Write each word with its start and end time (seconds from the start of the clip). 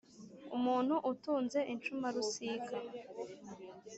umuntu 0.55 0.93
utunze 1.11 1.59
incumarusika! 1.73 2.75